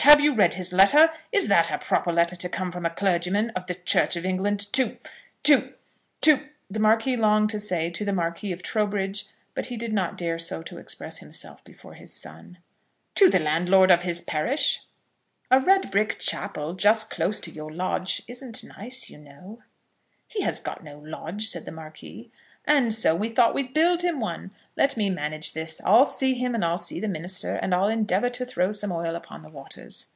Have 0.09 0.19
you 0.19 0.33
read 0.33 0.55
his 0.55 0.73
letter? 0.73 1.11
Is 1.31 1.47
that 1.47 1.69
a 1.69 1.77
proper 1.77 2.11
letter 2.11 2.35
to 2.35 2.49
come 2.49 2.71
from 2.71 2.87
a 2.87 2.89
clergyman 2.89 3.51
of 3.51 3.67
the 3.67 3.75
Church 3.75 4.15
of 4.15 4.25
England 4.25 4.59
to 4.73 4.97
to 5.43 5.75
to" 6.21 6.49
the 6.71 6.79
Marquis 6.79 7.15
longed 7.15 7.51
to 7.51 7.59
say 7.59 7.91
to 7.91 8.03
the 8.03 8.11
Marquis 8.11 8.51
of 8.51 8.63
Trowbridge; 8.63 9.27
but 9.53 9.67
he 9.67 9.77
did 9.77 9.93
not 9.93 10.17
dare 10.17 10.39
so 10.39 10.63
to 10.63 10.79
express 10.79 11.19
himself 11.19 11.63
before 11.63 11.93
his 11.93 12.11
son, 12.11 12.57
"to 13.13 13.29
the 13.29 13.37
landlord 13.37 13.91
of 13.91 14.01
his 14.01 14.21
parish?" 14.21 14.81
"A 15.51 15.59
red 15.59 15.91
brick 15.91 16.17
chapel, 16.17 16.73
just 16.73 17.11
close 17.11 17.39
to 17.39 17.51
your 17.51 17.71
lodge, 17.71 18.23
isn't 18.27 18.63
nice, 18.63 19.07
you 19.11 19.19
know." 19.19 19.59
"He 20.27 20.41
has 20.41 20.59
got 20.59 20.83
no 20.83 20.97
lodge," 20.97 21.47
said 21.47 21.65
the 21.65 21.71
Marquis. 21.71 22.31
"And 22.65 22.93
so 22.93 23.15
we 23.15 23.27
thought 23.29 23.55
we'd 23.55 23.73
build 23.73 24.03
him 24.03 24.19
one. 24.19 24.51
Let 24.77 24.95
me 24.95 25.09
manage 25.09 25.53
this. 25.53 25.81
I'll 25.83 26.05
see 26.05 26.35
him, 26.35 26.53
and 26.53 26.63
I'll 26.63 26.77
see 26.77 26.99
the 26.99 27.07
minister, 27.07 27.55
and 27.55 27.73
I'll 27.73 27.89
endeavour 27.89 28.29
to 28.29 28.45
throw 28.45 28.71
some 28.71 28.91
oil 28.91 29.15
upon 29.15 29.41
the 29.41 29.49
waters." 29.49 30.05